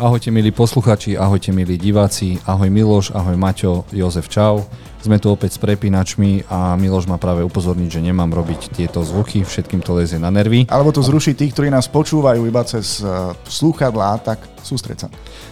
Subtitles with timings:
[0.00, 4.64] Ahojte milí posluchači, ahojte milí diváci, ahoj Miloš, ahoj Maťo, Jozef, čau.
[5.04, 9.44] Sme tu opäť s prepínačmi a Miloš ma práve upozorniť, že nemám robiť tieto zvuky,
[9.44, 10.64] všetkým to lezie na nervy.
[10.72, 15.08] Alebo to zruší tých, ktorí nás počúvajú iba cez uh, slúchadlá, tak sústreď sa.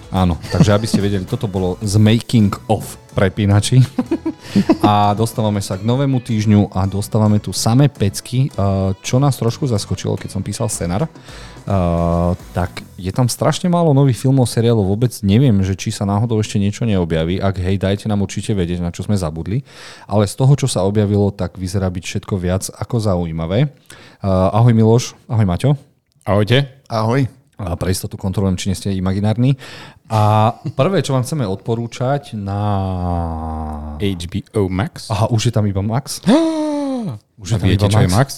[0.09, 3.83] Áno, takže aby ste vedeli, toto bolo z making of prepínači.
[4.87, 8.47] a dostávame sa k novému týždňu a dostávame tu samé pecky,
[9.03, 11.11] čo nás trošku zaskočilo, keď som písal scenár.
[11.69, 16.41] Uh, tak je tam strašne málo nových filmov, seriálov, vôbec neviem, že či sa náhodou
[16.41, 17.45] ešte niečo neobjaví.
[17.45, 19.61] Ak hej, dajte nám určite vedieť, na čo sme zabudli.
[20.09, 23.69] Ale z toho, čo sa objavilo, tak vyzerá byť všetko viac ako zaujímavé.
[24.25, 25.71] Uh, ahoj Miloš, ahoj Maťo.
[26.25, 26.65] Ahojte.
[26.89, 27.38] Ahoj.
[27.59, 29.59] A pre istotu kontrolujem, či nie ste imaginárni.
[30.07, 32.61] A prvé, čo vám chceme odporúčať na...
[33.99, 35.11] HBO Max.
[35.11, 36.23] Aha, už je tam iba Max?
[37.43, 37.95] už je tam viete, iba Max?
[37.95, 38.29] čo je Max?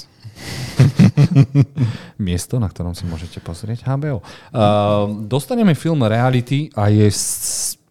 [2.16, 4.24] Miesto, na ktorom si môžete pozrieť HBO.
[4.24, 7.12] Uh, dostaneme film Reality a je,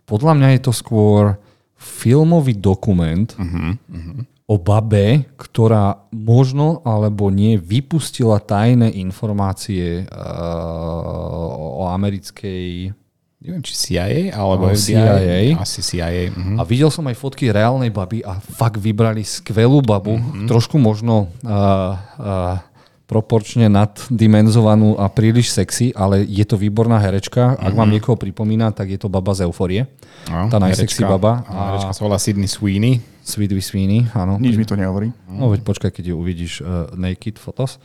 [0.09, 1.37] podľa mňa je to skôr
[1.79, 4.19] filmový dokument uh-huh, uh-huh.
[4.49, 12.97] O babe, ktorá možno alebo nie vypustila tajné informácie uh, o americkej
[13.39, 15.55] neviem, či CIA, alebo no, CIA.
[15.55, 16.27] Asi CIA.
[16.27, 16.59] Uh-huh.
[16.59, 20.43] A videl som aj fotky reálnej baby a fakt vybrali skvelú babu, uh-huh.
[20.43, 22.59] trošku možno uh, uh,
[23.07, 27.55] proporčne naddimenzovanú a príliš sexy, ale je to výborná herečka.
[27.55, 27.79] Ak uh-huh.
[27.79, 29.87] vám niekoho pripomína, tak je to baba z Euforie.
[30.27, 31.47] No, tá najsexy baba.
[31.47, 32.99] A herečka sa volá Sydney Sweeney.
[33.29, 34.41] Sweet Sweeney, áno.
[34.41, 35.13] Nič mi to nehovorí.
[35.29, 37.77] No veď počkaj, keď ju uvidíš uh, naked fotos.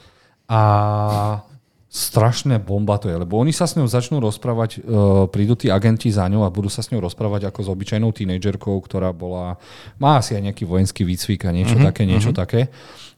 [0.48, 1.44] A
[1.94, 6.10] strašné bomba to je, lebo oni sa s ňou začnú rozprávať, uh, prídu tí agenti
[6.10, 9.62] za ňou a budú sa s ňou rozprávať ako s obyčajnou tínejdžerkou, ktorá bola,
[10.02, 12.42] má asi aj nejaký vojenský výcvik a niečo uh-huh, také, niečo uh-huh.
[12.42, 12.60] také.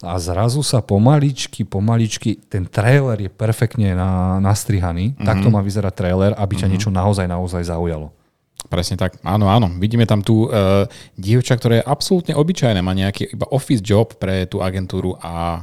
[0.05, 5.25] A zrazu sa pomaličky, pomaličky, ten trailer je perfektne na, nastrihaný, uh-huh.
[5.25, 6.73] takto má vyzerať trailer, aby ťa uh-huh.
[6.77, 8.13] niečo naozaj, naozaj zaujalo.
[8.67, 9.23] Presne tak.
[9.23, 9.71] Áno, áno.
[9.79, 10.85] Vidíme tam tú uh,
[11.15, 15.63] dievča, ktorá je absolútne obyčajná, má nejaký iba office job pre tú agentúru a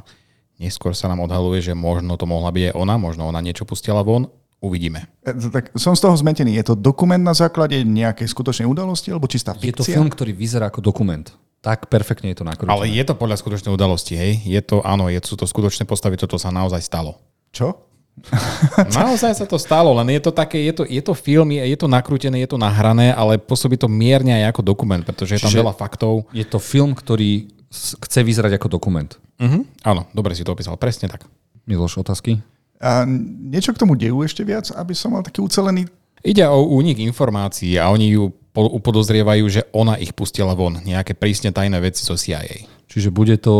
[0.61, 4.05] Neskôr sa nám odhaluje, že možno to mohla byť aj ona, možno ona niečo pustila
[4.05, 4.29] von.
[4.63, 5.11] Uvidíme.
[5.27, 6.55] E, tak som z toho zmetený.
[6.55, 9.75] Je to dokument na základe nejakej skutočnej udalosti alebo čistá fikcia?
[9.75, 11.27] Je to film, ktorý vyzerá ako dokument.
[11.59, 12.71] Tak perfektne je to nakrútené.
[12.71, 14.39] Ale je to podľa skutočnej udalosti, hej?
[14.47, 17.19] Je to, áno, je, sú to skutočné postavy, toto sa naozaj stalo.
[17.51, 17.75] Čo?
[18.97, 21.77] Naozaj sa to stalo, len je to také, je to, je to film, je, je
[21.77, 25.51] to nakrútené, je to nahrané, ale pôsobí to mierne aj ako dokument, pretože je tam
[25.51, 26.29] Čiže veľa faktov.
[26.31, 29.09] Je to film, ktorý chce vyzerať ako dokument.
[29.41, 29.65] Uh-huh.
[29.81, 31.25] Áno, dobre si to opísal, presne tak.
[31.65, 32.37] Miloš, otázky?
[32.83, 35.89] A niečo k tomu dejú ešte viac, aby som mal taký ucelený...
[36.23, 40.79] Ide o únik informácií a oni ju upodozrievajú, že ona ich pustila von.
[40.79, 42.69] Nejaké prísne tajné veci zo CIA.
[42.87, 43.55] Čiže bude to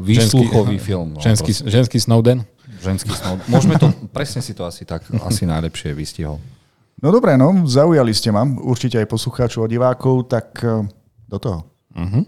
[0.00, 1.08] výsluchový ženský, film.
[1.14, 2.48] No, ženský, ženský Snowden?
[2.80, 3.46] Ženský Snowden.
[3.48, 6.40] Môžeme to, presne si to asi tak asi najlepšie vystihol.
[6.96, 10.88] No dobré, no, zaujali ste ma, určite aj poslucháčov a divákov, tak eh,
[11.28, 11.58] do toho.
[11.92, 12.24] Uh-huh.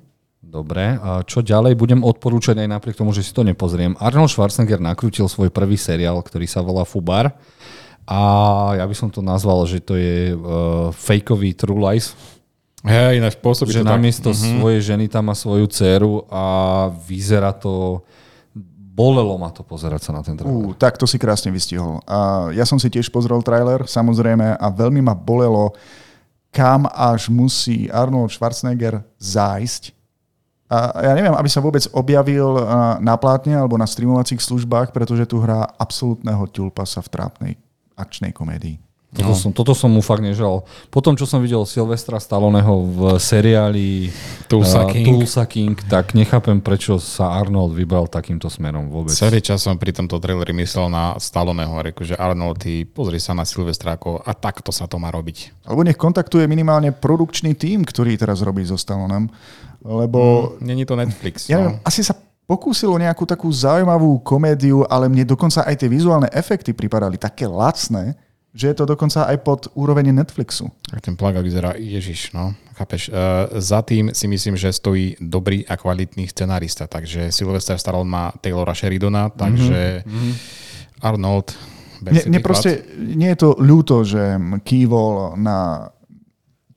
[0.49, 3.93] Dobre, a čo ďalej budem odporúčať aj napriek tomu, že si to nepozriem.
[4.01, 7.37] Arnold Schwarzenegger nakrútil svoj prvý seriál, ktorý sa volá Fubar.
[8.09, 8.21] A
[8.81, 12.17] ja by som to nazval, že to je uh, fakeový True Lies.
[12.81, 14.41] Hej, ináč pôsobí že to namiesto tak.
[14.41, 14.49] Mhm.
[14.57, 16.45] svojej ženy tam má svoju dceru a
[16.97, 18.01] vyzerá to
[18.99, 20.51] bolelo ma to pozerať sa na ten trailer.
[20.51, 22.03] Uh, tak to si krásne vystihol.
[22.03, 25.79] A ja som si tiež pozrel trailer, samozrejme, a veľmi ma bolelo,
[26.51, 29.95] kam až musí Arnold Schwarzenegger zájsť,
[30.69, 32.61] a ja neviem, aby sa vôbec objavil
[33.01, 36.45] na plátne alebo na streamovacích službách, pretože tu hrá absolútneho
[36.85, 37.53] sa v trápnej
[37.97, 38.77] akčnej komédii.
[39.09, 39.41] Toto, no.
[39.41, 40.69] som, toto som mu fakt nežal.
[40.93, 44.13] Potom, čo som videl Silvestra Stalloneho v seriáli
[44.53, 45.17] Tulsa, uh, King.
[45.17, 49.17] Tulsa King, tak nechápem, prečo sa Arnold vybral takýmto smerom vôbec.
[49.17, 53.17] Celý čas som pri tomto traileri myslel na Stalloneho a reku, že Arnold, ty pozri
[53.17, 55.65] sa na Silvestra ako a takto sa to má robiť.
[55.65, 59.33] Alebo nech kontaktuje minimálne produkčný tím, ktorý teraz robí so Stallonem
[59.85, 60.53] lebo...
[60.59, 61.47] Mm, není to Netflix.
[61.47, 61.79] Ja no.
[61.87, 62.15] asi sa
[62.49, 68.17] pokúsilo nejakú takú zaujímavú komédiu, ale mne dokonca aj tie vizuálne efekty pripadali také lacné,
[68.59, 70.67] že je to dokonca aj pod úroveň Netflixu.
[70.91, 73.07] Tak ten plagát vyzerá, ježiš, no, chápeš.
[73.07, 78.35] Uh, za tým si myslím, že stojí dobrý a kvalitný scenárista, takže Sylvester Stallone má
[78.43, 80.33] Taylora Sheridona, takže mm-hmm.
[81.07, 81.55] Arnold...
[81.99, 85.91] Mne, proste, nie je to ľúto, že kývol na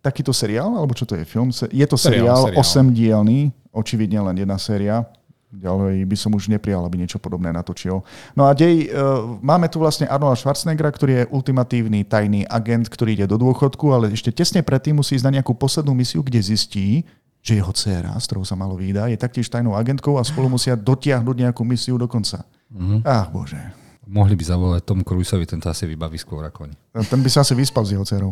[0.01, 1.53] takýto seriál, alebo čo to je film?
[1.53, 2.89] Je to seriál, seriál, seriál.
[2.89, 3.39] 8 dielný,
[3.69, 5.05] očividne len jedna séria.
[5.51, 8.07] Ďalej by som už neprijal, aby niečo podobné natočil.
[8.39, 13.19] No a dej, uh, máme tu vlastne Arnold Schwarzeneggera, ktorý je ultimatívny tajný agent, ktorý
[13.19, 17.03] ide do dôchodku, ale ešte tesne predtým musí ísť na nejakú poslednú misiu, kde zistí,
[17.43, 20.79] že jeho dcéra, s ktorou sa malo výda, je taktiež tajnou agentkou a spolu musia
[20.79, 22.47] dotiahnuť nejakú misiu do konca.
[22.71, 22.99] Mm-hmm.
[23.03, 23.59] Ach bože.
[24.07, 26.75] Mohli by zavolať Tom Cruiseovi, ten to asi vybaví skôr ako oni.
[27.11, 28.31] Ten by sa asi vyspal s jeho dcerou.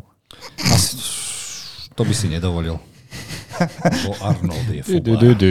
[0.71, 0.95] Asi,
[1.95, 2.79] to by si nedovolil.
[4.07, 4.83] Bo Arnold je
[5.35, 5.49] du.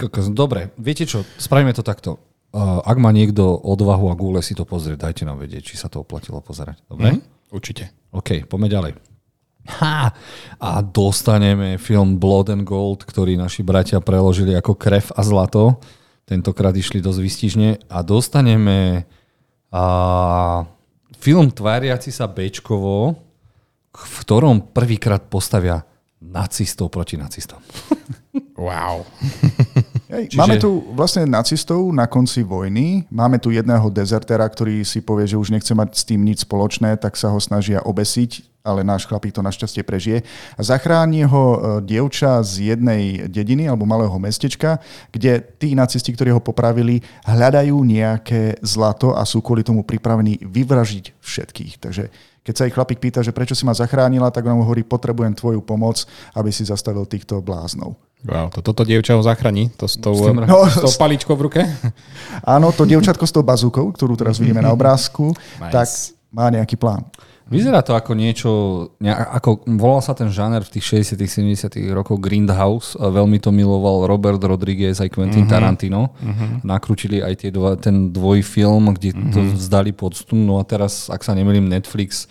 [0.00, 2.16] Kokos, Dobre, viete čo, spravíme to takto.
[2.50, 5.86] Uh, ak má niekto odvahu a gúle si to pozrieť, dajte nám vedieť, či sa
[5.86, 6.82] to oplatilo pozerať.
[6.88, 7.14] Dobre?
[7.14, 7.20] Mhm,
[7.50, 7.90] Určite.
[8.14, 8.92] OK, poďme ďalej.
[9.70, 10.10] Ha!
[10.58, 15.78] A dostaneme film Blood and Gold, ktorý naši bratia preložili ako Krev a zlato.
[16.26, 17.68] Tentokrát išli dosť vystižne.
[17.90, 19.06] A dostaneme
[19.70, 19.84] a,
[21.18, 23.18] film tváriaci sa Bčkovo,
[23.90, 25.82] v ktorom prvýkrát postavia
[26.22, 27.58] nacistov proti nacistom.
[28.54, 29.06] Wow.
[30.10, 34.98] Hej, Čiže- Máme tu vlastne nacistov na konci vojny, máme tu jedného dezertera, ktorý si
[34.98, 38.84] povie, že už nechce mať s tým nič spoločné, tak sa ho snažia obesiť, ale
[38.84, 40.26] náš chlapík to našťastie prežije.
[40.58, 44.82] A zachráni ho e, dievča z jednej dediny alebo malého mestečka,
[45.14, 51.22] kde tí nacisti, ktorí ho popravili, hľadajú nejaké zlato a sú kvôli tomu pripravení vyvražiť
[51.22, 51.72] všetkých.
[51.80, 52.04] Takže
[52.40, 55.36] keď sa ich chlapík pýta, že prečo si ma zachránila, tak on mu hovorí, potrebujem
[55.36, 56.02] tvoju pomoc,
[56.32, 57.94] aby si zastavil týchto bláznov.
[58.24, 58.48] wow.
[58.52, 59.68] To, toto dievča ho zachráni.
[59.76, 61.60] To s tou, S tým No, s tou paličkou v ruke.
[62.44, 65.72] Áno, to dievčatko s tou bazúkou, ktorú teraz vidíme na obrázku, Nice.
[65.72, 65.88] tak
[66.32, 67.04] má nejaký plán.
[67.50, 68.50] Vyzerá to ako niečo,
[69.02, 74.38] ako volal sa ten žáner v tých 60 70 rokoch Grindhouse, veľmi to miloval Robert
[74.38, 75.50] Rodriguez aj Quentin mm-hmm.
[75.50, 76.14] Tarantino.
[76.22, 76.50] Mm-hmm.
[76.62, 79.32] Nakrútili aj tie dva, ten dvojfilm, kde mm-hmm.
[79.34, 80.38] to vzdali poctu.
[80.38, 82.30] No a teraz, ak sa nemýlim, Netflix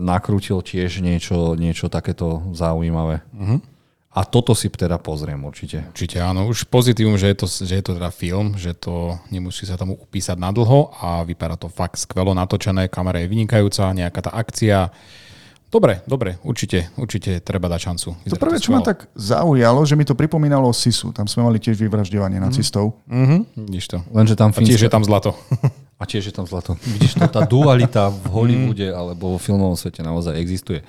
[0.00, 3.20] nakrútil tiež niečo, niečo takéto zaujímavé.
[3.36, 3.77] Mm-hmm.
[4.18, 5.86] A toto si teda pozriem určite.
[5.94, 6.50] Určite áno.
[6.50, 9.94] Už pozitívum, že je, to, že je to teda film, že to nemusí sa tomu
[9.94, 14.90] upísať na dlho a vypadá to fakt skvelo natočené, kamera je vynikajúca, nejaká tá akcia.
[15.70, 18.08] Dobre, dobre, určite, určite treba dať šancu.
[18.10, 21.14] To Vyzerá prvé, čo ma tak zaujalo, že mi to pripomínalo Sisu.
[21.14, 22.98] Tam sme mali tiež vyvražďovanie nacistov.
[23.06, 23.98] Mhm, vidíš to.
[24.10, 24.98] Lenže tam A tiež je fínska...
[24.98, 25.38] tam zlato.
[25.98, 26.78] A tiež je tam zlato.
[26.86, 30.86] Vidíš to, tá dualita v Hollywoode alebo vo filmovom svete naozaj existuje.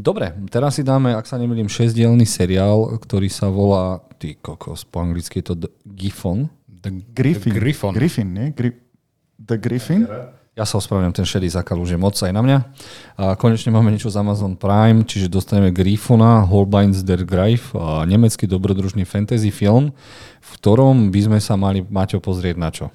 [0.00, 5.04] Dobre, teraz si dáme, ak sa nemýlim, šesťdielný seriál, ktorý sa volá, ty kokos, po
[5.04, 6.48] anglicky je to The Giffon.
[6.72, 7.52] The, Griffin.
[7.52, 7.92] The Griffon.
[7.92, 8.46] Griffin, nie?
[8.56, 8.80] Gri-
[9.36, 10.08] The Griffin?
[10.56, 12.58] Ja sa ospravedlňujem, ten šedý zákal už je moc aj na mňa.
[13.20, 18.48] A konečne máme niečo z Amazon Prime, čiže dostaneme Griffona, Holbeins der Greif, a nemecký
[18.48, 19.92] dobrodružný fantasy film,
[20.40, 22.88] v ktorom by sme sa mali, Maťo, pozrieť na čo?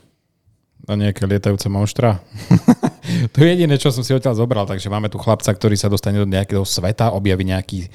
[0.89, 2.18] Na nejaké lietajúce monštra.
[3.33, 4.66] to je jediné, čo som si odtiaľ zobral.
[4.66, 7.86] Takže máme tu chlapca, ktorý sa dostane do nejakého sveta, objaví nejaký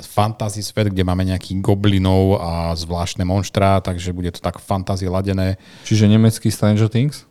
[0.00, 5.60] fantasy svet, kde máme nejakých goblinov a zvláštne monštra, takže bude to tak fantasy ladené.
[5.84, 7.28] Čiže nemecký Stranger Things?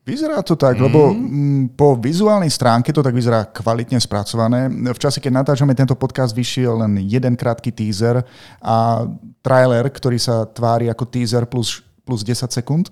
[0.00, 0.82] Vyzerá to tak, mm.
[0.82, 4.66] lebo mm, po vizuálnej stránke to tak vyzerá kvalitne spracované.
[4.66, 8.24] V čase, keď natáčame tento podcast, vyšiel len jeden krátky teaser
[8.64, 9.04] a
[9.44, 12.88] trailer, ktorý sa tvári ako teaser plus, plus 10 sekúnd.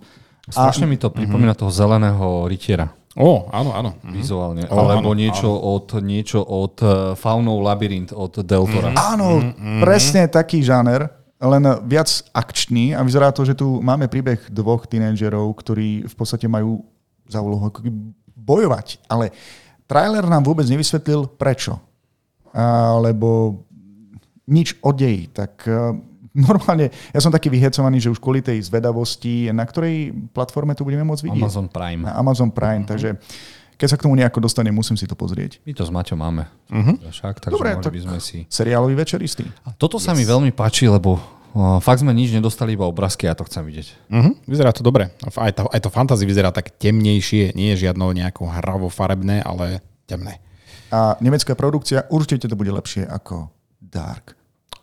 [0.48, 2.88] Strašne mi to pripomína toho zeleného rytiera.
[3.18, 3.90] Ó, áno, áno.
[4.14, 4.70] vizuálne.
[4.70, 8.94] O, Alebo áno, niečo, Od, niečo od uh, Faunov Labyrint od Deltora.
[8.94, 9.80] Áno, Mm-hmm.
[9.82, 15.50] presne taký žáner, len viac akčný a vyzerá to, že tu máme príbeh dvoch tínedžerov,
[15.58, 16.86] ktorí v podstate majú
[17.26, 17.70] za úlohu
[18.38, 19.02] bojovať.
[19.10, 19.34] Ale
[19.90, 21.78] trailer nám vôbec nevysvetlil prečo.
[22.54, 23.62] Alebo
[24.48, 25.28] nič o deji.
[25.28, 25.92] Tak eh,
[26.38, 31.02] normálne, ja som taký vyhecovaný, že už kvôli tej zvedavosti, na ktorej platforme to budeme
[31.02, 31.42] môcť vidieť?
[31.42, 32.02] Amazon Prime.
[32.06, 33.18] Na Amazon Prime, takže
[33.78, 35.62] keď sa k tomu nejako dostane, musím si to pozrieť.
[35.62, 36.50] My to s Maťom máme.
[36.70, 37.10] Mhm.
[37.10, 38.42] Však, takže Dobre, tak- by sme si...
[38.50, 39.46] Seriálový večer istý.
[39.62, 43.38] A toto sa mi veľmi páči, lebo uh, fakt sme nič nedostali, iba obrázky, ja
[43.38, 44.10] to chcem vidieť.
[44.10, 45.14] Mhm, vyzerá to dobre.
[45.38, 49.78] Aj to, aj to fantasy vyzerá tak temnejšie, nie je žiadno nejako hravo-farebné, ale
[50.10, 50.42] temné.
[50.88, 54.37] A nemecká produkcia určite to bude lepšie ako Dark.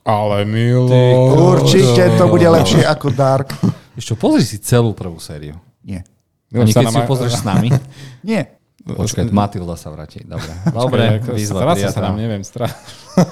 [0.06, 0.86] Ale milo.
[1.58, 3.50] Určite to bude lepšie ako Dark.
[4.00, 5.58] Ešte pozri si celú prvú sériu.
[5.82, 6.06] Nie.
[6.54, 7.74] Ani keď si ju pozrieš s nami.
[8.22, 8.54] Nie.
[8.86, 10.22] Počkaj, Matilda sa vráti.
[10.22, 12.70] Dobre, Dobre výzva stráca sa nám, neviem, strá...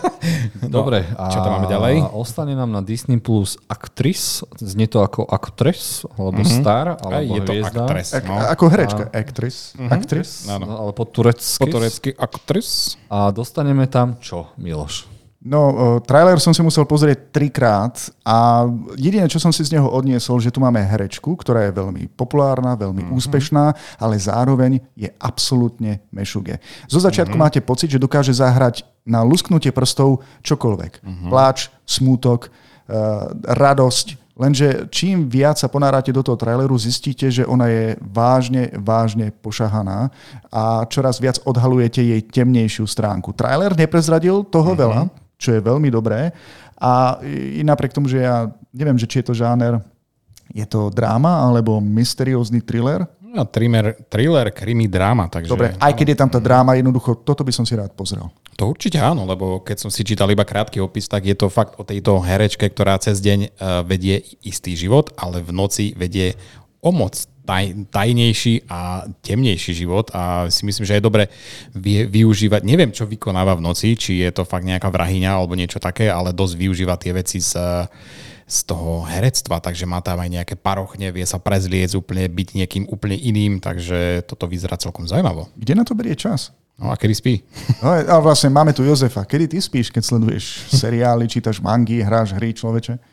[0.65, 2.09] Dobre, a čo tam máme ďalej?
[2.09, 6.57] ostane nám na Disney Plus Actress, znie to ako Actress, alebo mm-hmm.
[6.57, 7.85] Star, Aj alebo je to hviezda.
[7.85, 8.33] Ak, No.
[8.49, 9.03] Ako herečka.
[9.13, 9.77] Actress.
[9.77, 10.49] Actress.
[10.49, 10.65] Áno.
[10.65, 11.61] No, ale po turecky.
[11.61, 12.97] Po turecky aktres.
[13.13, 15.12] A dostaneme tam čo, Miloš?
[15.43, 18.63] No, uh, trailer som si musel pozrieť trikrát a
[18.95, 22.79] jediné, čo som si z neho odniesol, že tu máme herečku, ktorá je veľmi populárna,
[22.79, 23.17] veľmi mm-hmm.
[23.19, 26.63] úspešná, ale zároveň je absolútne mešuge.
[26.87, 27.43] Zo začiatku mm-hmm.
[27.43, 31.03] máte pocit, že dokáže zahrať na lusknutie prstov čokoľvek.
[31.03, 31.27] Mm-hmm.
[31.27, 34.23] Pláč, smútok, uh, radosť.
[34.39, 40.09] Lenže čím viac sa ponárate do toho traileru, zistíte, že ona je vážne, vážne pošahaná
[40.49, 43.35] a čoraz viac odhalujete jej temnejšiu stránku.
[43.35, 44.83] Trailer neprezradil toho mm-hmm.
[44.87, 45.01] veľa,
[45.43, 46.31] čo je veľmi dobré.
[46.79, 49.83] A i napriek tomu, že ja neviem, že či je to žáner,
[50.55, 55.25] je to dráma alebo mysteriózny thriller, No, thriller, thriller, krimi, dráma.
[55.25, 58.29] Takže, Dobre, aj keď je tam tá dráma, jednoducho, toto by som si rád pozrel.
[58.61, 61.73] To určite áno, lebo keď som si čítal iba krátky opis, tak je to fakt
[61.81, 66.37] o tejto herečke, ktorá cez deň uh, vedie istý život, ale v noci vedie
[66.85, 71.27] o moc taj, tajnejší a temnejší život a si myslím, že je dobre
[72.07, 76.07] využívať, neviem čo vykonáva v noci, či je to fakt nejaká vrahyňa alebo niečo také,
[76.07, 77.59] ale dosť využíva tie veci z,
[78.47, 82.83] z toho herectva, takže má tam aj nejaké parochne, vie sa prezliec úplne, byť niekým
[82.87, 85.51] úplne iným, takže toto vyzerá celkom zaujímavo.
[85.59, 86.55] Kde na to berie čas?
[86.79, 87.33] No a kedy spí?
[87.83, 89.27] No a vlastne máme tu Jozefa.
[89.27, 93.12] Kedy ty spíš, keď sleduješ seriály, čítaš mangy, hráš hry, človeče?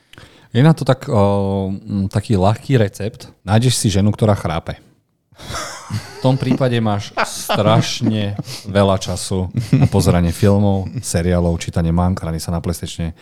[0.50, 1.70] Je na to tak, o,
[2.10, 3.30] taký ľahký recept.
[3.46, 4.82] Nájdeš si ženu, ktorá chrápe.
[5.90, 8.36] V tom prípade máš strašne
[8.68, 13.16] veľa času na pozeranie filmov, seriálov, čítanie mang, hranie sa na PlayStation.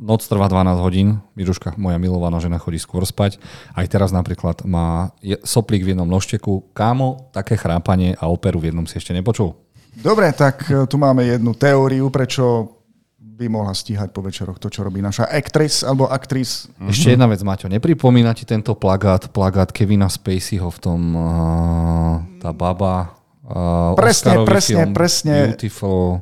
[0.00, 3.38] Noc trvá 12 hodín, Miruška, moja milovaná žena, chodí skôr spať.
[3.76, 5.14] Aj teraz napríklad má
[5.46, 6.72] soplík v jednom nožteku.
[6.74, 9.54] Kámo, také chrápanie a operu v jednom si ešte nepočul?
[10.00, 12.79] Dobre, tak e, tu máme jednu teóriu, prečo
[13.40, 16.68] by mohla stíhať po večeroch to, čo robí naša aktris alebo aktris.
[16.76, 22.52] Ešte jedna vec, Maťo, nepripomína ti tento plagát, plagát Kevina Spaceyho v tom uh, tá
[22.52, 23.16] baba
[23.48, 25.36] uh, presne, presne, film presne.
[25.56, 26.20] Beautiful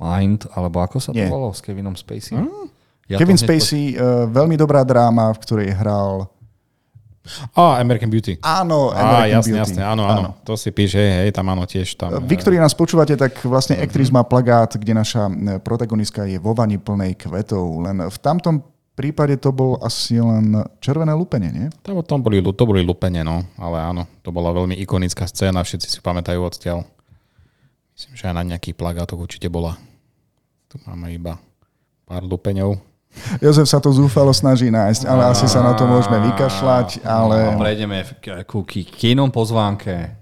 [0.00, 1.28] Mind, alebo ako sa to Nie.
[1.28, 2.40] volalo s Kevinom Spacey?
[2.40, 2.72] Hmm?
[3.08, 6.32] Ja Kevin to Spacey, uh, veľmi dobrá dráma, v ktorej hral...
[7.52, 8.38] Á, American Beauty.
[8.40, 9.62] Áno, Á, American jasne, Beauty.
[9.62, 12.22] jasne, áno, áno, To si píše, hej, tam áno, tiež tam.
[12.22, 16.54] Vy, ktorí nás počúvate, tak vlastne aktris má plagát, kde naša e, protagonistka je vo
[16.54, 17.82] vani plnej kvetov.
[17.82, 18.62] Len v tamtom
[18.96, 21.66] prípade to bol asi len červené lupenie, nie?
[21.84, 25.86] Tam, tam boli, to boli lupene, no, ale áno, to bola veľmi ikonická scéna, všetci
[25.92, 26.88] si pamätajú odtiaľ.
[27.92, 29.76] Myslím, že aj na nejakých plagátoch určite bola.
[30.68, 31.40] Tu máme iba
[32.04, 32.95] pár lupeňov.
[33.40, 37.56] Jozef sa to zúfalo snaží nájsť, ale asi sa na to môžeme vykašľať, ale...
[37.58, 40.14] prejdeme k- ku k- kínom pozvánke.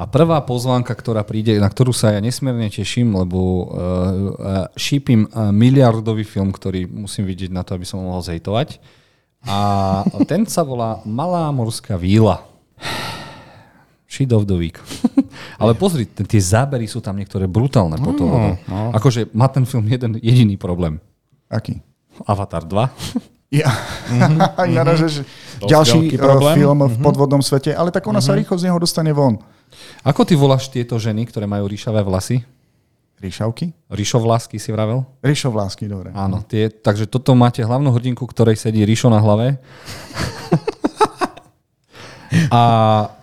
[0.00, 3.66] A prvá pozvánka, ktorá príde, na ktorú sa ja nesmierne teším, lebo uh,
[4.72, 8.80] šípim uh, miliardový film, ktorý musím vidieť na to, aby som ho mohol zejtovať.
[9.44, 12.40] A ten sa volá Malá morská víla.
[14.08, 14.80] Shit of the week.
[15.60, 18.56] Ale pozri, tie zábery sú tam niektoré brutálne po toho.
[18.56, 18.90] no.
[18.96, 20.96] Akože má ten film jeden jediný problém.
[21.46, 21.78] Aký?
[22.26, 22.90] Avatar 2.
[23.50, 23.66] Ja.
[23.66, 24.78] Mm-hmm.
[24.78, 25.26] Naražeš
[25.58, 26.54] Dosť ďalší problém.
[26.62, 29.42] film v podvodnom svete, ale tak ona sa rýchlo z neho dostane von.
[30.06, 32.46] Ako ty voláš tieto ženy, ktoré majú ríšavé vlasy?
[33.18, 33.74] Ríšavky?
[33.90, 35.02] Ríšovlásky si vravel?
[35.26, 36.14] Ríšovlásky, dobre.
[36.14, 39.58] Áno, tie, takže toto máte hlavnú hrdinku, ktorej sedí Ríšo na hlave.
[42.50, 42.62] A,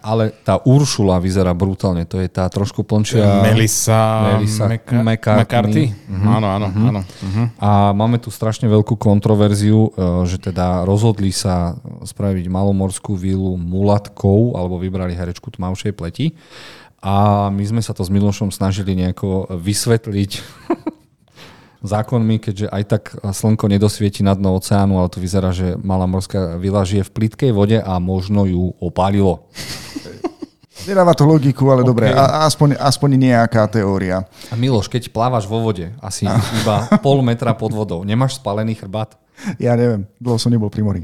[0.03, 3.39] ale tá Uršula vyzerá brutálne, to je tá trošku plnčia.
[3.39, 5.43] Melissa, Melissa Meka- McCartney.
[5.47, 5.85] McCarthy.
[6.27, 7.01] Áno, áno, áno.
[7.07, 7.43] Mhm.
[7.55, 14.59] A máme tu strašne veľkú kontroverziu, e, že teda rozhodli sa spraviť malomorskú vílu mulatkou,
[14.59, 16.35] alebo vybrali herečku tmavšej pleti.
[16.99, 20.31] A my sme sa to s Milošom snažili nejako vysvetliť
[21.83, 26.57] zákonmi, keďže aj tak slnko nedosvieti na dno oceánu, ale to vyzerá, že malá morská
[26.57, 29.45] vila žije v plitkej vode a možno ju opálilo.
[30.87, 31.89] Nedáva to logiku, ale okay.
[31.89, 34.23] dobre, a, aspoň, aspoň nejaká teória.
[34.47, 36.29] A Miloš, keď plávaš vo vode, asi
[36.63, 39.17] iba pol metra pod vodou, nemáš spalený chrbát?
[39.61, 41.03] Ja neviem, dlho som nebol pri mori.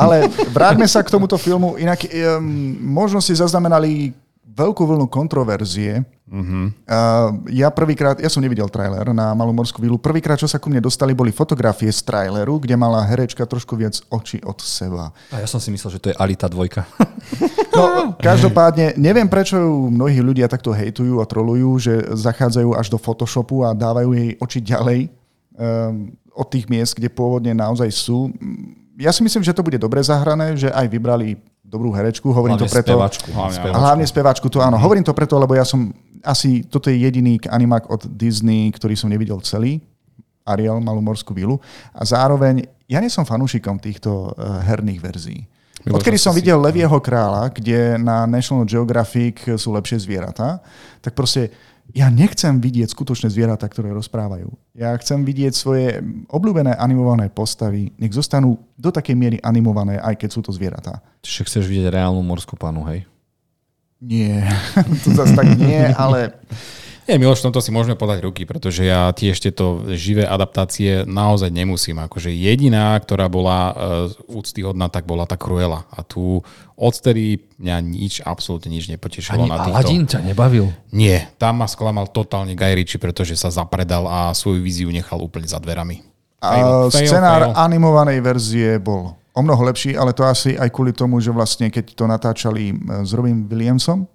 [0.00, 1.76] Ale vráťme sa k tomuto filmu.
[1.76, 2.42] Inak um,
[2.80, 4.16] možno si zaznamenali
[4.54, 6.06] veľkú vlnu kontroverzie.
[6.24, 6.72] Uh-huh.
[6.88, 9.98] Uh, ja prvýkrát, ja som nevidel trailer na Malú morskú vílu.
[10.00, 13.98] Prvýkrát, čo sa ku mne dostali, boli fotografie z traileru, kde mala herečka trošku viac
[14.08, 15.10] oči od seba.
[15.34, 16.86] A ja som si myslel, že to je Alita dvojka.
[17.74, 22.98] No, každopádne, neviem, prečo ju mnohí ľudia takto hejtujú a trolujú, že zachádzajú až do
[23.02, 25.00] Photoshopu a dávajú jej oči ďalej
[25.58, 28.30] um, od tých miest, kde pôvodne naozaj sú.
[28.94, 31.34] Ja si myslím, že to bude dobre zahrané, že aj vybrali
[31.74, 32.30] dobrú herečku.
[32.30, 32.94] Hovorím Hlavne to preto...
[32.94, 33.28] spevačku.
[33.34, 34.78] Hlavne, A hlavne speváčku, to áno.
[34.78, 35.90] Hovorím to preto, lebo ja som
[36.22, 39.82] asi, toto je jediný animák od Disney, ktorý som nevidel celý.
[40.46, 41.58] Ariel, Malú morskú vilu.
[41.90, 45.40] A zároveň, ja nie som fanúšikom týchto uh, herných verzií.
[45.84, 50.64] Odkedy som videl Levieho kráľa, kde na National Geographic sú lepšie zvieratá,
[51.04, 51.52] tak proste
[51.92, 54.48] ja nechcem vidieť skutočné zvieratá, ktoré rozprávajú.
[54.72, 56.00] Ja chcem vidieť svoje
[56.32, 61.04] obľúbené animované postavy, nech zostanú do takej miery animované, aj keď sú to zvieratá.
[61.20, 63.04] Čiže chceš vidieť reálnu morskú panu, hej?
[64.00, 64.48] Nie,
[65.04, 66.32] to zase tak nie, ale
[67.04, 71.52] Nie, Miloš, v tomto si môžeme podať ruky, pretože ja tiež tieto živé adaptácie naozaj
[71.52, 72.00] nemusím.
[72.00, 73.72] Akože jediná, ktorá bola uh,
[74.32, 75.84] úctyhodná, tak bola tá Cruella.
[75.92, 76.40] A tu
[76.80, 79.76] odtedy mňa nič, absolútne nič nepotešilo Ani na týchto.
[79.76, 80.72] Aladin ťa nebavil.
[80.96, 85.44] Nie, tam ma sklamal totálne Guy Ritchie, pretože sa zapredal a svoju víziu nechal úplne
[85.44, 86.00] za dverami.
[86.40, 87.56] a Fail, fail, scenár fail.
[87.56, 91.98] animovanej verzie bol O mnoho lepší, ale to asi aj kvôli tomu, že vlastne keď
[91.98, 94.06] to natáčali e, s Robin Williamsom,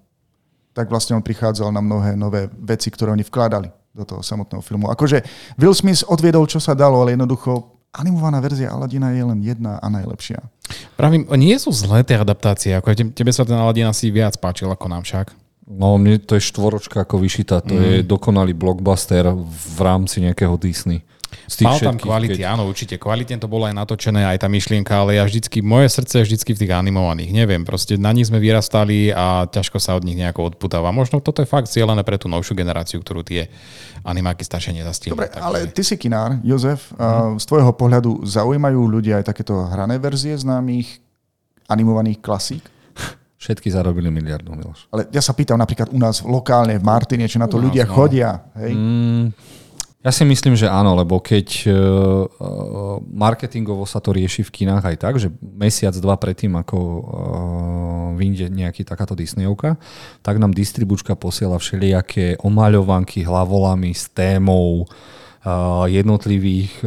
[0.74, 4.86] tak vlastne on prichádzal na mnohé nové veci, ktoré oni vkladali do toho samotného filmu.
[4.90, 5.22] Akože
[5.58, 9.86] Will Smith odviedol, čo sa dalo, ale jednoducho animovaná verzia Aladina je len jedna a
[9.90, 10.38] najlepšia.
[10.94, 12.70] Pravím, nie sú zlé tie adaptácie.
[12.78, 15.34] Ako tebe sa ten Aladin asi viac páčil ako nám však.
[15.70, 17.62] No, mne to je štvoročka ako vyšitá.
[17.62, 17.82] To mm.
[17.82, 21.02] je dokonalý blockbuster v rámci nejakého Disney.
[21.50, 22.54] Z tých Mal tam kvality, keď...
[22.54, 22.94] áno, určite.
[22.94, 26.54] Kvalitne to bolo aj natočené, aj tá myšlienka, ale ja vždycky, moje srdce je vždycky
[26.54, 27.34] v tých animovaných.
[27.34, 30.94] Neviem, proste na nich sme vyrastali a ťažko sa od nich nejako odputáva.
[30.94, 33.50] Možno toto je fakt cieľené pre tú novšiu generáciu, ktorú tie
[34.06, 35.18] animáky staršie nezastihli.
[35.18, 35.42] Dobre, takže...
[35.42, 40.38] ale ty si kinár, Jozef, uh, z tvojho pohľadu zaujímajú ľudia aj takéto hrané verzie
[40.38, 41.02] známych
[41.66, 42.62] animovaných klasík?
[43.40, 44.86] Všetky zarobili miliardu, Miloš.
[44.92, 47.88] Ale ja sa pýtam napríklad u nás lokálne v Martine, či na to u ľudia
[47.88, 47.92] no.
[47.96, 48.44] chodia.
[48.52, 48.76] Hej?
[48.76, 49.26] Mm,
[50.00, 51.74] ja si myslím, že áno, lebo keď uh,
[53.04, 57.00] marketingovo sa to rieši v kinách aj tak, že mesiac, dva predtým, ako uh,
[58.16, 59.76] vyjde nejaký takáto Disneyovka,
[60.24, 64.88] tak nám distribučka posiela všelijaké omaľovanky hlavolami s témou
[65.88, 66.84] jednotlivých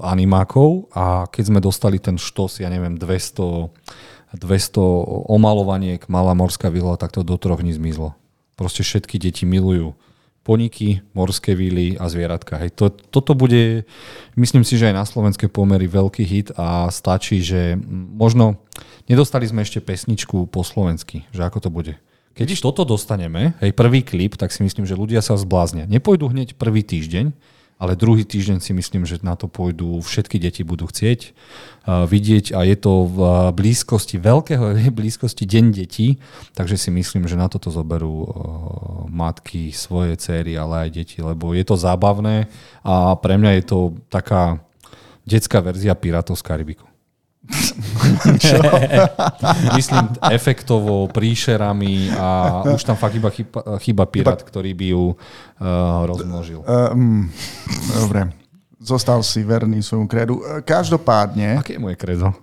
[0.00, 4.80] animákov a keď sme dostali ten štos, ja neviem, 200, 200
[5.28, 8.16] omalovaniek Malá morská vila, tak to do troch dní zmizlo.
[8.56, 9.92] Proste všetky deti milujú
[10.42, 12.58] poniky, morské víly a zvieratka.
[12.58, 13.86] Hej, to, toto bude,
[14.34, 17.78] myslím si, že aj na slovenské pomery veľký hit a stačí, že
[18.14, 18.58] možno
[19.06, 21.94] nedostali sme ešte pesničku po slovensky, že ako to bude.
[22.32, 25.84] Keď toto dostaneme, hej, prvý klip, tak si myslím, že ľudia sa zbláznia.
[25.84, 27.30] Nepôjdu hneď prvý týždeň,
[27.82, 32.54] ale druhý týždeň si myslím, že na to pôjdu, všetky deti budú chcieť uh, vidieť
[32.54, 33.18] a je to v
[33.50, 36.22] blízkosti, veľkého blízkosti deň detí,
[36.54, 38.28] takže si myslím, že na toto zoberú uh,
[39.10, 42.46] matky, svoje céry, ale aj deti, lebo je to zábavné
[42.86, 44.62] a pre mňa je to taká
[45.26, 46.91] detská verzia Pirátov z Karibiku.
[49.78, 55.16] Myslím efektovo, príšerami a už tam fakt iba chyba, chyba pirát, ktorý by ju uh,
[56.08, 56.64] rozmnožil.
[56.64, 57.28] Um,
[58.00, 58.32] dobre.
[58.82, 60.42] Zostal si verný svojmu kredu.
[60.66, 61.62] Každopádne...
[61.62, 62.34] Aké je moje kredo?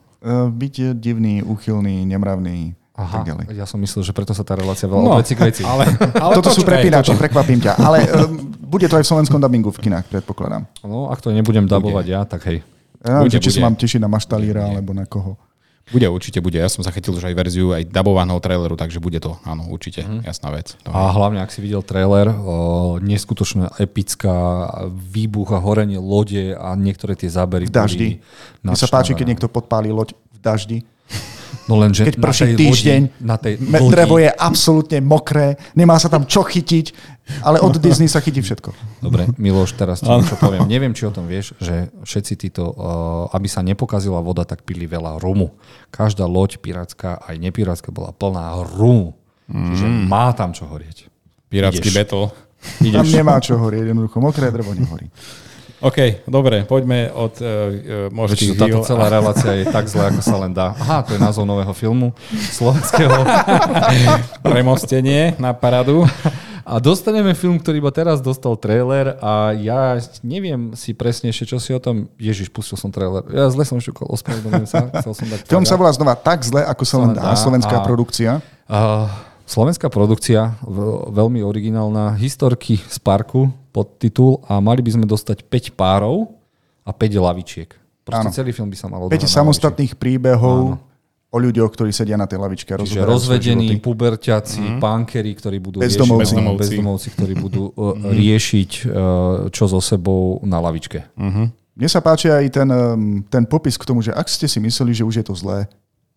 [0.52, 2.80] Byť divný, úchylný, nemravný.
[3.00, 3.24] Aha,
[3.56, 5.64] ja som myslel, že preto sa tá relácia veľa no, od veci k veci.
[5.64, 5.88] Ale,
[6.24, 7.24] ale Toto sú prepínači, toto...
[7.24, 7.80] prekvapím ťa.
[7.80, 10.68] Ale um, bude to aj v slovenskom dubbingu v kinách, predpokladám.
[10.84, 12.60] No, ak to nebudem dabovať ja, tak hej.
[13.06, 15.40] Ja neviem, či sa mám tešiť na Maštalíra, alebo na koho.
[15.90, 16.62] Bude, určite bude.
[16.62, 20.22] Ja som zachytil už aj verziu aj dabovaného traileru, takže bude to, áno, určite, mm.
[20.22, 20.78] jasná vec.
[20.86, 21.14] To a je.
[21.18, 27.34] hlavne, ak si videl trailer, o, neskutočná epická výbuch a horenie lode a niektoré tie
[27.34, 27.66] zábery.
[27.66, 28.08] V daždi.
[28.62, 30.80] Mne sa páči, keď niekto podpálí loď v daždi.
[31.66, 33.94] No lenže Keď prší týždeň, lodi, na tej lodi.
[33.94, 36.86] drevo je absolútne mokré, nemá sa tam čo chytiť,
[37.46, 38.74] ale od Disney sa chytí všetko.
[39.00, 40.66] Dobre, Miloš, teraz ti niečo poviem.
[40.66, 42.76] Neviem, či o tom vieš, že všetci títo, uh,
[43.36, 45.54] aby sa nepokazila voda, tak pili veľa rumu.
[45.94, 49.16] Každá loď pirátska, aj nepirátska, bola plná rumu.
[49.50, 49.68] Mm.
[49.74, 51.10] Čiže má tam čo horieť.
[51.50, 52.30] Pirátsky battle.
[52.92, 55.08] Tam nemá čo horieť, jednoducho mokré drevo nehorí.
[55.80, 57.48] OK, dobre, poďme od uh,
[58.12, 60.76] možných Čiže táto celá relácia je tak zlá, ako sa len dá.
[60.76, 62.12] Aha, to je názov nového filmu
[62.52, 63.16] slovenského.
[64.44, 66.04] Premostenie na paradu.
[66.70, 71.58] A dostaneme film, ktorý iba teraz dostal trailer a ja neviem si presne ešte, čo
[71.58, 72.06] si o tom...
[72.22, 73.26] Ježiš, pustil som trailer.
[73.34, 74.86] Ja zle som šukol, ospravedlňujem sa.
[75.02, 77.86] Chcel som dať film sa volá znova tak zle, ako sa len dá, slovenská a,
[77.90, 78.32] produkcia.
[78.70, 79.10] Uh,
[79.50, 80.62] slovenská produkcia,
[81.10, 86.38] veľmi originálna, historky z parku, podtitul a mali by sme dostať 5 párov
[86.86, 87.70] a 5 lavičiek.
[88.06, 88.38] Proste Áno.
[88.46, 90.89] celý film by sa mal 5 samostatných príbehov Áno.
[91.30, 92.74] O ľuďoch, ktorí sedia na tej lavičke.
[92.74, 94.80] Čiže rozvedení, puberťaci, mm.
[94.82, 96.34] pánkery, ktorí budú bezdomovci.
[96.34, 98.92] riešiť, bezdomovci, ktorí budú uh, riešiť uh,
[99.54, 101.06] čo so sebou na lavičke.
[101.14, 101.46] Mm-hmm.
[101.80, 102.70] Mne sa páči aj ten,
[103.32, 105.70] ten popis k tomu, že ak ste si mysleli, že už je to zlé,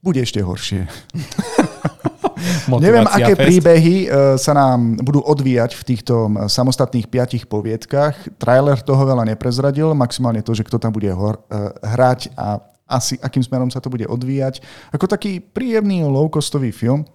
[0.02, 0.90] bude ešte horšie.
[2.82, 3.46] Neviem, aké fest.
[3.46, 8.18] príbehy e, sa nám budú odvíjať v týchto samostatných piatich poviedkach.
[8.34, 12.58] Trailer toho veľa neprezradil, maximálne to, že kto tam bude hor, e, hrať a
[12.92, 14.60] asi akým smerom sa to bude odvíjať.
[14.92, 17.08] Ako taký príjemný low-costový film,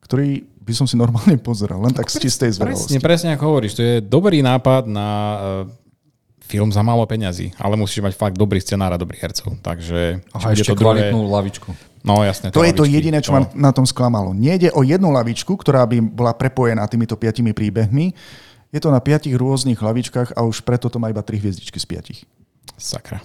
[0.00, 2.96] ktorý by som si normálne pozeral, len tak z čistej zvedavosti.
[2.96, 5.38] Presne, presne ako hovoríš, to je dobrý nápad na e,
[6.46, 9.58] film za málo peňazí, ale musíš mať fakt dobrý scenár a dobrých hercov.
[9.58, 11.34] Takže, a ešte to kvalitnú druhé...
[11.34, 11.70] lavičku.
[12.02, 12.50] No jasne.
[12.50, 14.34] To, to je to jediné, čo ma na tom sklamalo.
[14.34, 18.10] Nejde o jednu lavičku, ktorá by bola prepojená týmito piatimi príbehmi.
[18.74, 21.86] Je to na piatich rôznych lavičkách a už preto to má iba tri hviezdičky z
[21.86, 22.18] piatich.
[22.74, 23.22] Sakra.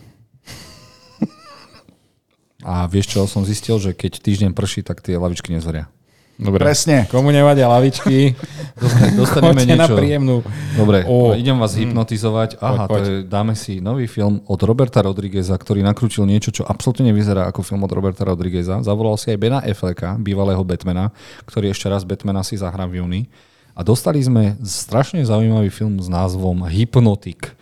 [2.67, 5.87] A vieš čo, som zistil, že keď týždeň prší, tak tie lavičky nezhoria.
[6.37, 6.61] Dobre.
[6.61, 7.09] Presne.
[7.09, 8.37] Komu nevadia lavičky,
[9.17, 9.97] dostaneme choďte na niečo.
[9.97, 10.35] príjemnú.
[10.77, 11.33] Dobre, Ó.
[11.33, 12.61] idem vás hypnotizovať.
[12.61, 13.01] Aha, Poď, poď.
[13.01, 17.49] to je, dáme si nový film od Roberta Rodrigueza, ktorý nakrútil niečo, čo absolútne nevyzerá
[17.49, 18.85] ako film od Roberta Rodrigueza.
[18.85, 21.09] Zavolal si aj Bena Afflecka, bývalého Batmana,
[21.49, 23.21] ktorý ešte raz Batmana si zahrá v júni.
[23.73, 27.56] A dostali sme strašne zaujímavý film s názvom Hypnotic.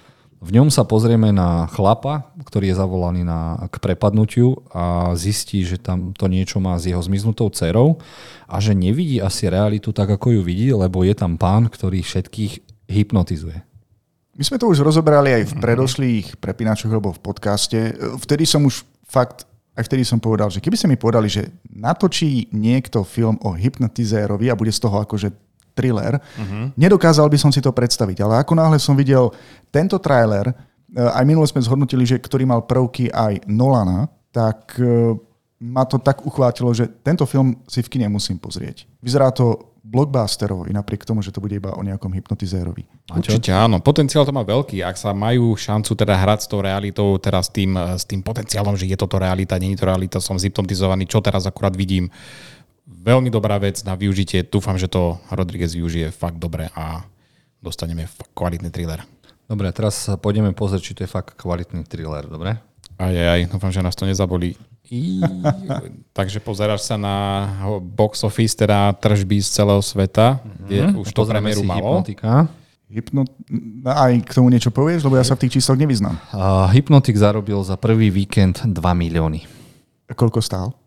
[0.46, 5.82] V ňom sa pozrieme na chlapa, ktorý je zavolaný na, k prepadnutiu a zistí, že
[5.82, 7.98] tam to niečo má s jeho zmiznutou dcerou
[8.46, 12.62] a že nevidí asi realitu tak, ako ju vidí, lebo je tam pán, ktorý všetkých
[12.86, 13.58] hypnotizuje.
[14.38, 17.98] My sme to už rozobrali aj v predošlých prepínačoch alebo v podcaste.
[18.22, 22.54] Vtedy som už fakt, aj vtedy som povedal, že keby ste mi povedali, že natočí
[22.54, 25.34] niekto film o hypnotizérovi a bude z toho akože
[25.76, 26.72] thriller, uh-huh.
[26.80, 28.24] nedokázal by som si to predstaviť.
[28.24, 29.30] Ale ako náhle som videl
[29.70, 30.56] tento trailer, e,
[30.96, 35.20] aj minule sme zhodnotili, že ktorý mal prvky aj Nolana, tak e,
[35.60, 38.88] ma to tak uchvátilo, že tento film si v kine musím pozrieť.
[39.04, 42.90] Vyzerá to blockbusterovo, i napriek tomu, že to bude iba o nejakom hypnotizérovi.
[43.06, 43.78] Určite áno.
[43.78, 44.82] Potenciál to má veľký.
[44.82, 48.74] Ak sa majú šancu teda hrať s tou realitou, teraz s tým, s tým potenciálom,
[48.74, 52.10] že je toto realita, nie je to realita, som zhypnotizovaný, čo teraz akurát vidím.
[52.86, 54.46] Veľmi dobrá vec na využitie.
[54.46, 57.02] Dúfam, že to Rodriguez využije fakt dobre a
[57.58, 59.02] dostaneme fakt kvalitný thriller.
[59.50, 62.62] Dobre, teraz sa pôjdeme pozrieť, či to je fakt kvalitný thriller, dobre?
[62.98, 64.54] Aj, aj, aj, dúfam, že nás to nezabolí.
[64.94, 65.18] I...
[66.18, 67.18] Takže pozeráš sa na
[67.82, 72.02] box office, teda tržby z celého sveta, kde už to premiéru malo.
[72.02, 72.46] Hypnotika.
[72.86, 73.30] Hypnot...
[73.86, 76.22] Aj k tomu niečo povieš, lebo ja sa v tých čísloch nevyznám.
[76.30, 79.42] Uh, Hypnotik zarobil za prvý víkend 2 milióny.
[80.06, 80.78] A koľko stál?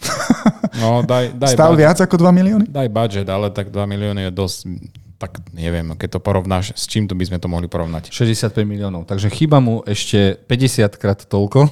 [0.74, 2.64] No, daj, daj, Stál budget, viac ako 2 milióny?
[2.66, 4.58] daj budget, ale tak 2 milióny je dosť,
[5.14, 8.10] tak neviem, keď to porovnáš, s čím to by sme to mohli porovnať?
[8.10, 9.06] 65 miliónov.
[9.06, 11.70] Takže chýba mu ešte 50 krát toľko,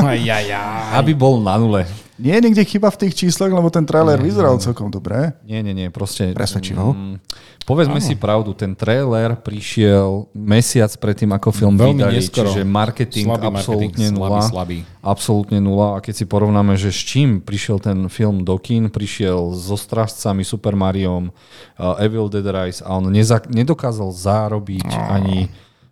[0.00, 0.96] Aj, aj, aj.
[0.96, 1.84] aby bol na nule.
[2.20, 5.32] Nie je niekde chyba v tých číslach, lebo ten trailer vyzeral celkom dobre.
[5.48, 6.36] Nie, nie, nie, proste...
[6.36, 6.92] Presvedčivo.
[6.92, 7.16] Mm,
[7.64, 12.52] povedzme si pravdu, ten trailer prišiel mesiac predtým, ako film Veľmi vydali, neskoro.
[12.52, 14.28] čiže marketing Slabý absolútne marketing, nula.
[14.28, 14.78] slabý, slabý.
[15.00, 15.88] Absolútne nula.
[15.96, 20.44] A keď si porovnáme, že s čím prišiel ten film do kín, prišiel so strážcami,
[20.44, 25.48] Super Mariom, uh, Evil Dead Rise a on neza- nedokázal zárobiť ani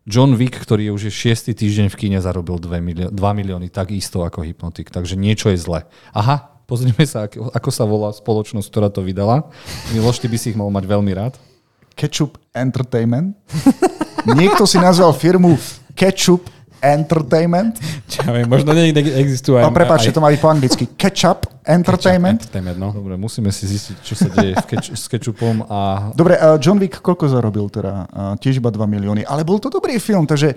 [0.09, 3.93] John Wick, ktorý už je šiestý týždeň v kíne, zarobil 2, milió- 2 milióny, tak
[3.93, 4.89] isto ako Hypnotic.
[4.89, 5.85] Takže niečo je zle.
[6.17, 9.53] Aha, pozrime sa, ako sa volá spoločnosť, ktorá to vydala.
[9.93, 11.37] Miloš, ty by si ich mal mať veľmi rád.
[11.93, 13.37] Ketchup Entertainment.
[14.25, 15.61] Niekto si nazval firmu
[15.93, 16.49] Ketchup
[16.83, 17.77] Entertainment.
[18.07, 19.67] Čo ja viem, možno niekde existujú aj...
[19.67, 20.85] A prepáčte, aj, to má byť po anglicky.
[20.95, 22.41] Ketchup Entertainment.
[22.41, 22.89] Entertainment, no.
[22.97, 27.05] Dobre, musíme si zistiť, čo sa deje keč- s kečupom a Dobre, uh, John Wick
[27.05, 28.09] koľko zarobil teda?
[28.09, 29.29] Uh, tiež iba 2 milióny.
[29.29, 30.57] Ale bol to dobrý film, takže...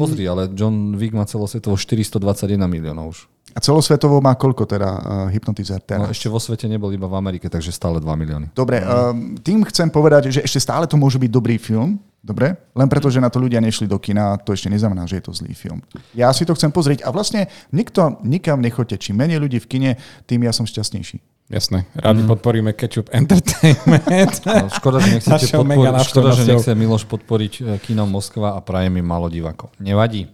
[0.00, 3.18] pozri, ale John Wick má celosvetovo 421 miliónov už.
[3.56, 6.14] A celosvetovo má koľko teda uh, hypnotizer No, teraz?
[6.14, 8.46] ešte vo svete nebol iba v Amerike, takže stále 2 milióny.
[8.52, 12.60] Dobre, um, tým chcem povedať, že ešte stále to môže byť dobrý film, dobre?
[12.76, 15.32] Len preto, že na to ľudia nešli do kina, to ešte neznamená, že je to
[15.32, 15.80] zlý film.
[16.12, 19.08] Ja si to chcem pozrieť a vlastne nikto nikam nechoďte.
[19.08, 19.90] Čím menej ľudí v kine,
[20.28, 21.24] tým ja som šťastnejší.
[21.48, 24.44] Jasné, rádi podporíme Ketchup Entertainment.
[24.44, 29.00] No, škoda, že nechcete podporiť, škoda, že nechce Miloš podporiť e, kino Moskva a prajem
[29.00, 29.72] im malo divako.
[29.80, 30.28] Nevadí.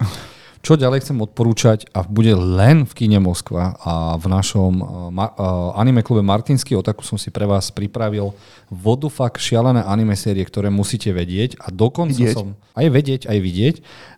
[0.65, 4.73] Čo ďalej chcem odporúčať a bude len v kine Moskva a v našom
[5.13, 8.33] ma- uh, anime klube Martinsky Otaku som si pre vás pripravil
[8.73, 12.33] vodufak šialené anime série, ktoré musíte vedieť a dokonca Vidieť.
[12.33, 13.75] som aj vedieť, aj vidieť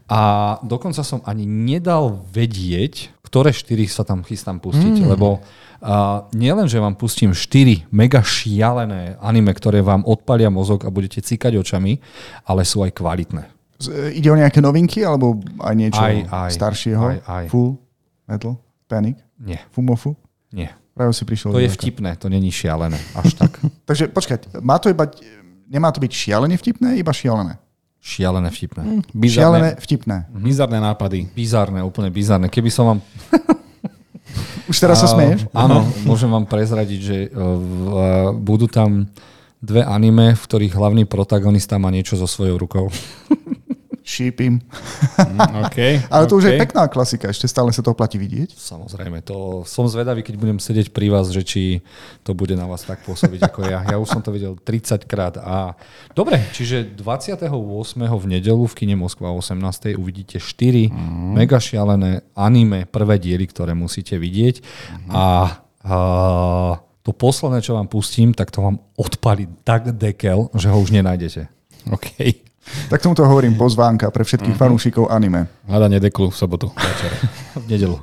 [0.07, 0.21] a
[0.63, 5.07] dokonca som ani nedal vedieť, ktoré štyri sa tam chystám pustiť, mm.
[5.19, 10.95] lebo uh, nielen, že vám pustím štyri mega šialené anime, ktoré vám odpalia mozog a
[10.95, 11.99] budete cikať očami,
[12.47, 13.56] ale sú aj kvalitné.
[13.79, 16.51] E, Ide o nejaké novinky, alebo aj niečo Aj, aj.
[16.53, 17.05] staršieho?
[17.05, 17.45] Aj, aj.
[17.49, 17.77] Full
[18.25, 18.57] Metal?
[18.87, 19.21] Panic?
[19.37, 20.17] Nie, Fumofu?
[20.51, 20.71] nie.
[20.97, 21.53] Práve si prišiel.
[21.53, 21.77] To je ďaleko.
[21.77, 22.97] vtipné, to není šialené.
[23.13, 23.61] Až tak.
[23.89, 25.05] Takže počkať, má to iba,
[25.69, 27.61] nemá to byť šialene vtipné, iba šialené.
[28.01, 28.81] Šialené vtipné.
[28.81, 30.17] Šialené Bizarné, vtipné.
[30.33, 31.29] bizarné nápady.
[31.37, 32.49] Bizárne, úplne bizárne.
[32.49, 32.99] Keby som vám
[34.71, 35.47] Už teraz sa smeješ?
[35.53, 39.07] Áno, môžem vám prezradiť, že uh, budú tam
[39.61, 42.87] dve anime, v ktorých hlavný protagonista má niečo so svojou rukou.
[44.17, 44.65] Šípim.
[45.21, 46.65] Mm, okay, Ale to už je okay.
[46.65, 48.57] pekná klasika, ešte stále sa to oplatí vidieť.
[48.57, 51.85] Samozrejme, to som zvedavý, keď budem sedieť pri vás, že či
[52.25, 53.85] to bude na vás tak pôsobiť ako ja.
[53.85, 55.37] Ja už som to videl 30 krát.
[55.37, 55.77] A...
[56.17, 57.45] Dobre, čiže 28.
[58.01, 59.93] v nedelu v kine Moskva o 18.
[60.01, 61.37] uvidíte 4 mm.
[61.37, 64.65] mega šialené anime prvé diely, ktoré musíte vidieť.
[64.65, 65.13] Mm.
[65.13, 65.27] A,
[65.85, 65.97] a
[67.05, 71.53] to posledné, čo vám pustím, tak to vám odpali tak dekel, že ho už nenájdete.
[71.93, 72.47] OK.
[72.87, 75.47] Tak tomuto hovorím pozvánka pre všetkých fanúšikov anime.
[75.67, 77.11] Hľadanie deklu v sobotu večer.
[77.63, 77.97] V nedelu.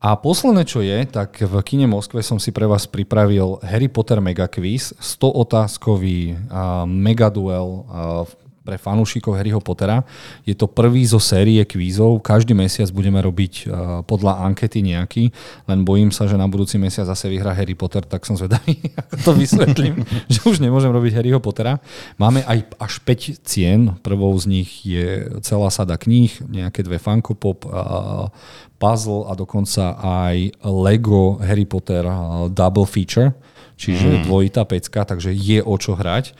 [0.00, 4.16] A posledné, čo je, tak v kine Moskve som si pre vás pripravil Harry Potter
[4.24, 8.24] Mega Quiz, 100 otázkový uh, megaduel uh,
[8.60, 10.04] pre fanúšikov Harryho Pottera.
[10.44, 12.20] Je to prvý zo série kvízov.
[12.20, 13.66] Každý mesiac budeme robiť uh,
[14.04, 15.32] podľa ankety nejaký,
[15.64, 19.14] len bojím sa, že na budúci mesiac zase vyhrá Harry Potter, tak som zvedavý, ako
[19.24, 21.80] to vysvetlím, že už nemôžem robiť Harryho Pottera.
[22.20, 23.96] Máme aj až 5 cien.
[24.04, 28.28] Prvou z nich je celá sada kníh, nejaké dve Funko Pop, uh,
[28.76, 33.32] puzzle a dokonca aj Lego Harry Potter uh, double feature,
[33.80, 34.22] čiže mm.
[34.28, 36.36] dvojitá pecka, takže je o čo hrať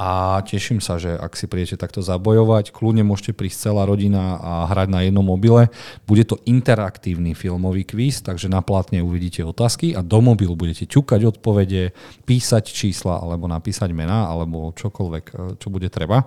[0.00, 4.52] a teším sa, že ak si prídete takto zabojovať, kľudne môžete prísť celá rodina a
[4.72, 5.68] hrať na jednom mobile.
[6.08, 11.36] Bude to interaktívny filmový kvíz, takže na plátne uvidíte otázky a do mobilu budete ťukať
[11.36, 11.92] odpovede,
[12.24, 16.24] písať čísla alebo napísať mená alebo čokoľvek, e, čo bude treba.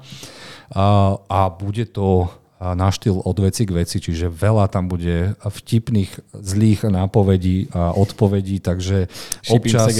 [0.69, 2.29] A, a bude to
[2.61, 8.61] na štýl od veci k veci, čiže veľa tam bude vtipných, zlých nápovedí a odpovedí,
[8.61, 9.09] takže
[9.49, 9.91] občas...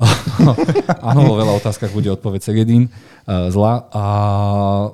[1.10, 2.90] Áno, vo veľa otázkach bude odpoveď Segedín e,
[3.52, 4.04] zla a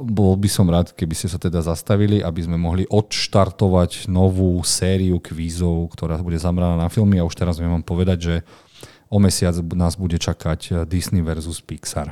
[0.02, 5.22] bol by som rád, keby ste sa teda zastavili, aby sme mohli odštartovať novú sériu
[5.22, 8.34] kvízov, ktorá bude zameraná na filmy a už teraz viem vám povedať, že
[9.06, 12.10] o mesiac nás bude čakať Disney versus Pixar.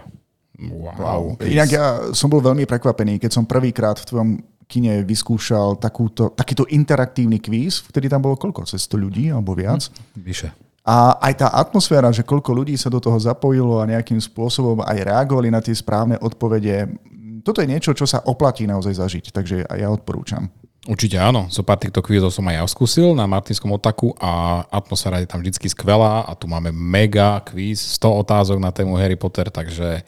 [0.54, 0.94] Wow.
[0.94, 1.22] wow.
[1.42, 4.30] Inak ja som bol veľmi prekvapený, keď som prvýkrát v tvojom
[4.70, 8.64] kine vyskúšal takúto, takýto interaktívny kvíz, vtedy tam bolo koľko?
[8.64, 9.90] Cez 100 ľudí alebo viac?
[9.90, 10.48] Hm, vyše.
[10.84, 15.00] A aj tá atmosféra, že koľko ľudí sa do toho zapojilo a nejakým spôsobom aj
[15.00, 16.92] reagovali na tie správne odpovede,
[17.40, 20.52] toto je niečo, čo sa oplatí naozaj zažiť, takže ja odporúčam.
[20.84, 25.24] Určite áno, so pár týchto kvízov som aj ja skúsil na Martinskom otaku a atmosféra
[25.24, 29.48] je tam vždy skvelá a tu máme mega kvíz, 100 otázok na tému Harry Potter,
[29.48, 30.04] takže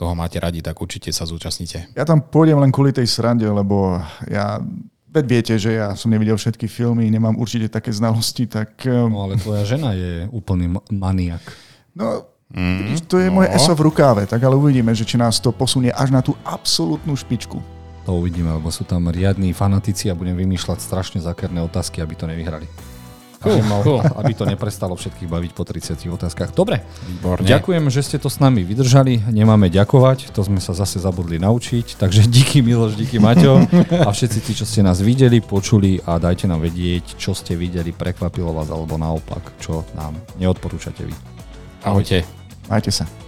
[0.00, 1.92] toho máte radi, tak určite sa zúčastnite.
[1.92, 4.56] Ja tam pôjdem len kvôli tej srande, lebo ja
[5.08, 8.76] Veď viete, že ja som nevidel všetky filmy, nemám určite také znalosti, tak...
[8.84, 11.40] Ehm, no ale tvoja žena je úplný maniak.
[11.96, 13.40] No, mm, to je no.
[13.40, 16.36] moje eso v rukáve, tak ale uvidíme, že či nás to posunie až na tú
[16.44, 17.56] absolútnu špičku.
[18.04, 22.28] To uvidíme, lebo sú tam riadní fanatici a budem vymýšľať strašne zakerné otázky, aby to
[22.28, 22.68] nevyhrali.
[23.38, 24.02] Cool, cool.
[24.20, 26.50] aby to neprestalo všetkých baviť po 30 otázkach.
[26.50, 27.46] Dobre, Výborne.
[27.46, 29.30] ďakujem, že ste to s nami vydržali.
[29.30, 32.02] Nemáme ďakovať, to sme sa zase zabudli naučiť.
[32.02, 33.62] Takže díky Miloš, díky Maťo
[34.02, 37.94] a všetci tí, čo ste nás videli, počuli a dajte nám vedieť, čo ste videli,
[37.94, 41.14] prekvapilo vás alebo naopak, čo nám neodporúčate vy.
[41.86, 42.26] Ahojte.
[42.66, 43.27] Majte sa.